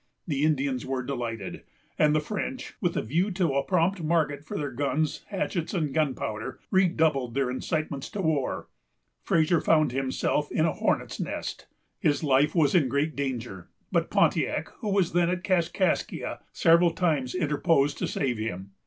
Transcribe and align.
The 0.25 0.41
Indians 0.43 0.83
were 0.83 1.03
delighted; 1.03 1.61
and 1.99 2.15
the 2.15 2.19
French, 2.19 2.73
with 2.81 2.97
a 2.97 3.03
view 3.03 3.29
to 3.33 3.53
a 3.53 3.63
prompt 3.63 4.01
market 4.01 4.43
for 4.43 4.57
their 4.57 4.71
guns, 4.71 5.23
hatchets, 5.27 5.75
and 5.75 5.93
gunpowder, 5.93 6.59
redoubled 6.71 7.35
their 7.35 7.51
incitements 7.51 8.09
to 8.13 8.21
war. 8.23 8.67
Fraser 9.21 9.61
found 9.61 9.91
himself 9.91 10.51
in 10.51 10.65
a 10.65 10.73
hornet's 10.73 11.19
nest. 11.19 11.67
His 11.99 12.23
life 12.23 12.55
was 12.55 12.73
in 12.73 12.87
great 12.89 13.15
danger; 13.15 13.69
but 13.91 14.09
Pontiac, 14.09 14.69
who 14.79 14.89
was 14.89 15.13
then 15.13 15.29
at 15.29 15.43
Kaskaskia, 15.43 16.39
several 16.51 16.89
times 16.89 17.35
interposed 17.35 17.99
to 17.99 18.07
save 18.07 18.39
him. 18.39 18.71